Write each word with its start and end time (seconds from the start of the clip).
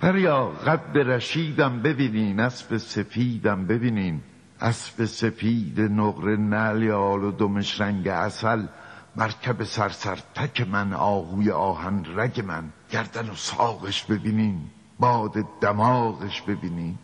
پریا 0.00 0.46
قد 0.46 0.98
رشیدم 0.98 1.82
ببینین 1.82 2.40
اسب 2.40 2.76
سپیدم 2.76 3.66
ببینین. 3.66 4.20
اسب 4.60 5.04
سپید 5.04 5.80
نقر 5.80 6.36
نلیال 6.36 7.24
و 7.24 7.30
دمش 7.30 7.80
رنگ 7.80 8.08
اصل 8.08 8.66
مرکب 9.16 9.64
سرسر 9.64 10.18
تک 10.34 10.60
من 10.60 10.92
آهوی 10.92 11.50
آهن 11.50 12.04
رگ 12.16 12.40
من. 12.40 12.64
گردن 12.90 13.30
و 13.30 13.34
ساقش 13.34 14.04
ببینین 14.04 14.60
باد 14.98 15.34
دماغش 15.60 16.42
ببینین. 16.42 16.98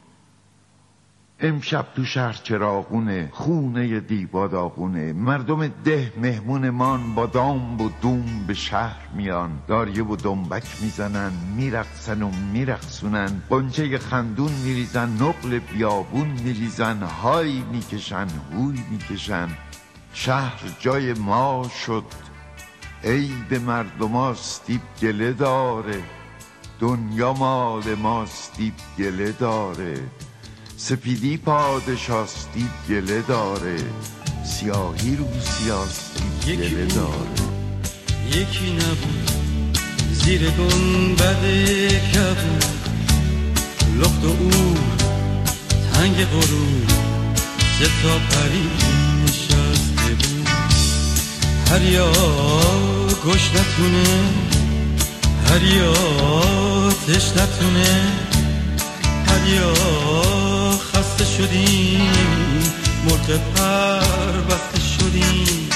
امشب 1.41 1.87
تو 1.96 2.05
شهر 2.05 2.32
چراغونه 2.32 3.29
خونه 3.32 4.00
دیبا 4.00 4.46
داغونه 4.46 5.12
مردم 5.12 5.68
ده 5.68 6.12
مهمونمان 6.16 7.14
با 7.14 7.27
دام 7.27 7.80
و 7.80 7.91
دوم 8.03 8.45
به 8.46 8.55
شهر 8.55 9.09
میان. 9.14 9.50
داریه 9.68 10.04
و 10.04 10.17
دنبک 10.17 10.64
می‌زنن 10.82 11.32
میرقصن 11.57 12.22
و 12.22 12.30
میرقصونن. 12.53 13.43
قنچه 13.50 13.99
خندون 13.99 14.53
میریزن 14.53 15.08
نقل 15.08 15.58
بیابون 15.58 16.29
میریزن. 16.29 17.03
های 17.03 17.63
می‌کشن 17.72 18.27
هوی 18.53 18.82
می‌کشن. 18.91 19.49
شهر 20.13 20.61
جای 20.80 21.13
ما 21.13 21.71
شد. 21.86 22.05
عید 23.05 23.55
مردماستیب 23.66 24.80
گله 25.03 25.32
داره. 25.32 26.03
دنیا 26.80 27.32
مال 27.32 27.94
ماستیب 27.94 28.75
گله 28.99 29.32
داره. 29.32 30.00
سپیدی 30.79 31.36
پادشاستی 31.36 32.69
گله 32.89 33.22
داره. 33.22 33.77
سیاهی 34.44 35.16
رو 35.16 35.27
سیاستی 35.41 36.25
گله 36.47 36.86
داره. 36.86 37.47
یکی 38.28 38.72
نبود. 38.72 39.30
زیر 40.12 40.50
گنبد 40.50 41.42
کبود. 42.14 42.64
لخت 44.00 44.25
و 44.25 44.28
اور 44.28 44.78
تنگ 45.92 46.25
غرور. 46.25 46.86
سه 47.78 47.84
تا 48.02 48.19
پری 48.19 48.70
نشسته 49.24 50.14
بود. 50.14 50.48
هریا 51.70 52.12
گوش 53.24 53.50
نتونه 53.50 54.04
هریا 55.50 55.92
تش 57.06 57.28
نتونه. 57.28 58.12
هریا 59.27 59.72
خسته 59.72 60.45
شدیم 61.27 62.10
مرغ 63.05 63.41
پر 63.55 64.41
بسته 64.41 64.80
شدیم. 64.98 65.69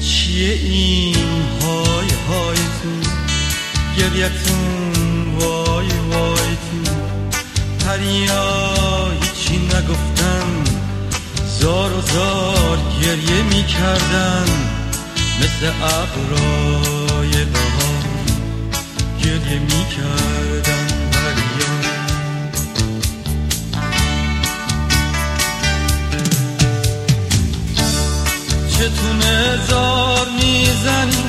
چیه 0.00 0.52
این؟ 0.54 1.16
های 1.62 2.08
های 2.28 2.56
تو. 2.56 3.10
گریتون 3.98 5.34
وای 5.38 5.86
وای 5.86 6.56
تو. 6.66 6.92
پریا 7.86 9.10
هیچی 9.22 9.56
نگفتن. 9.56 10.64
زار 11.60 11.92
و 11.92 12.00
زار 12.00 12.78
گریه 13.02 13.42
می‌کردن. 13.42 14.46
مثل 15.40 15.72
ابرای 15.82 17.44
بهار 17.44 18.04
گریه 19.22 19.58
می‌کردن. 19.58 20.83
چتونه 28.74 29.58
زار 29.68 30.28
می‌زنی. 30.28 31.23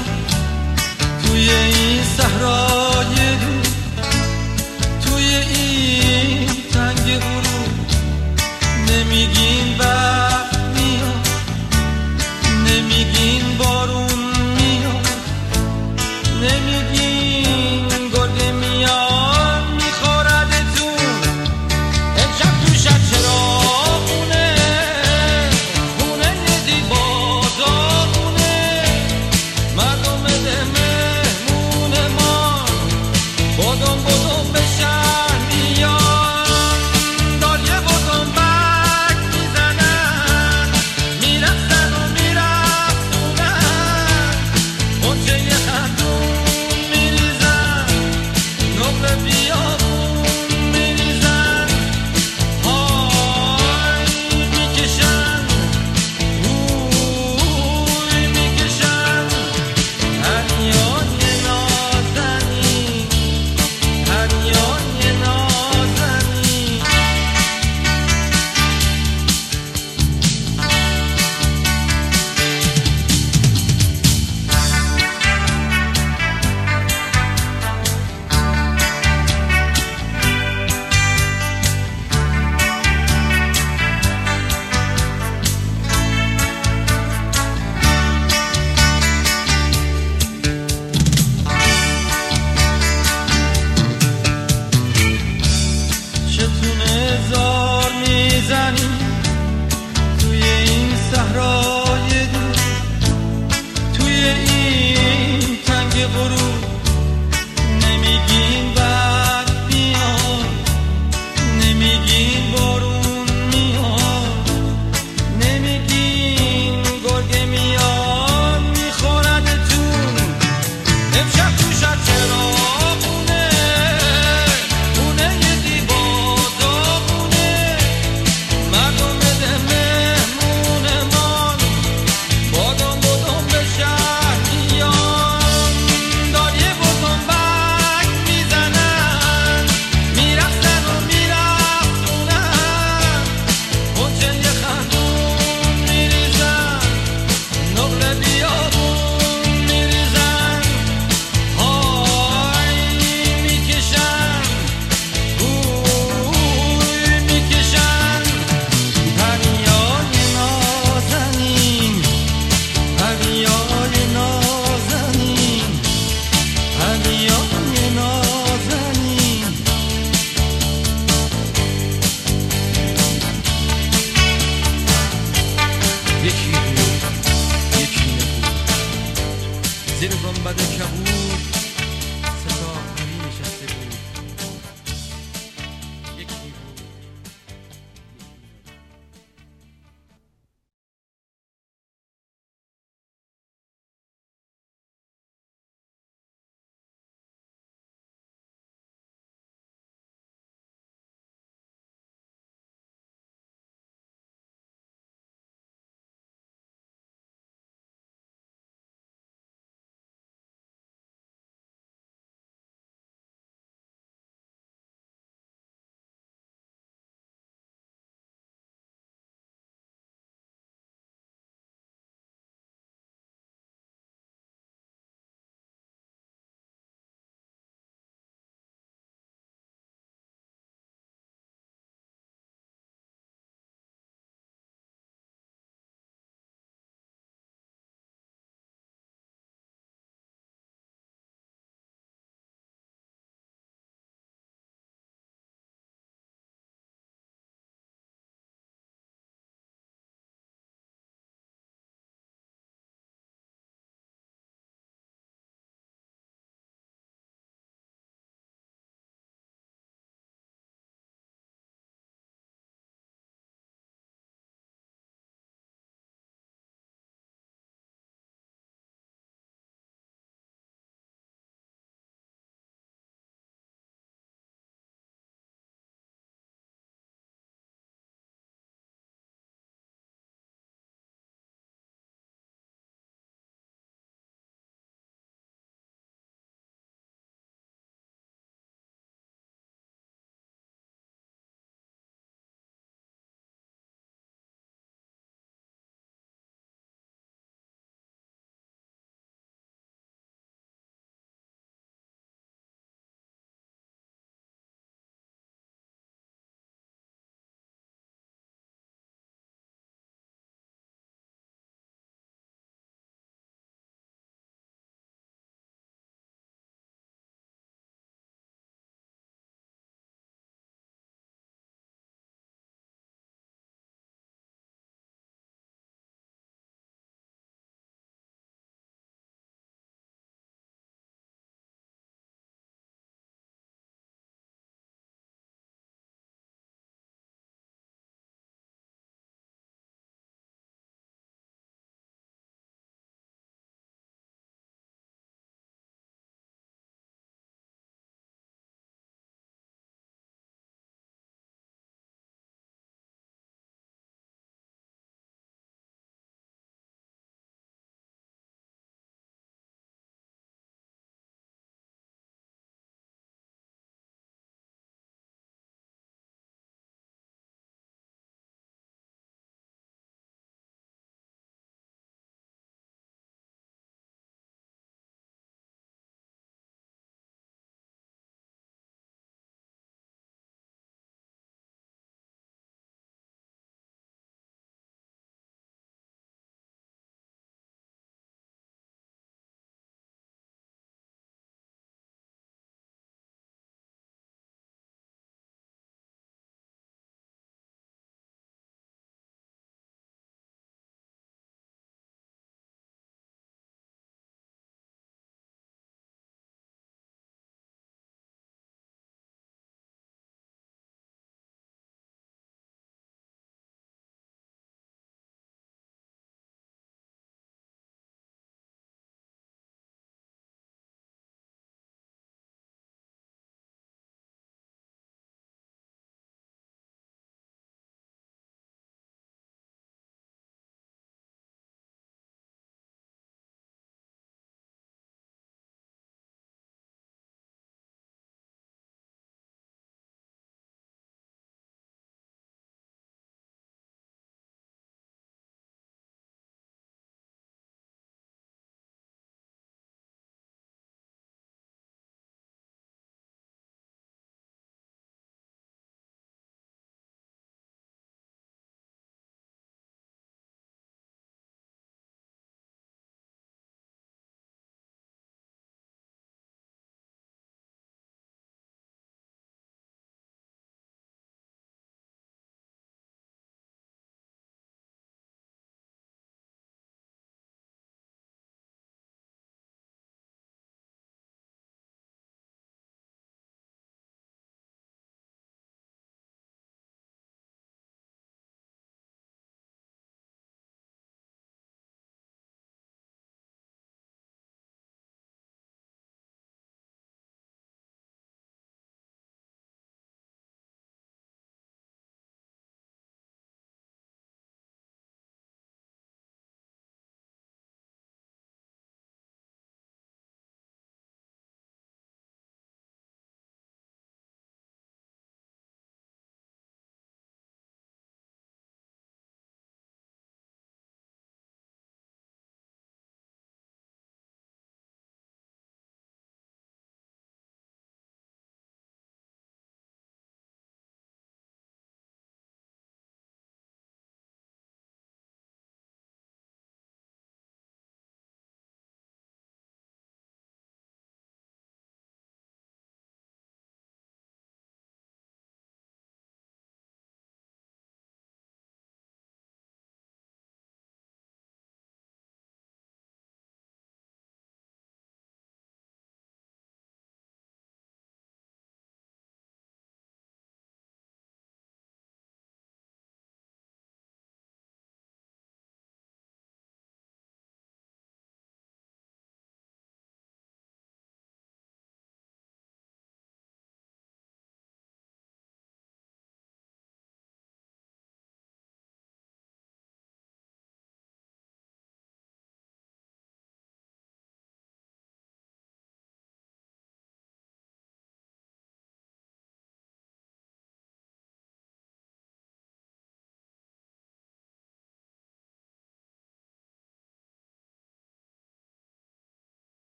bas 180.46 180.54
de 180.54 180.78
Kaboul. 180.78 181.25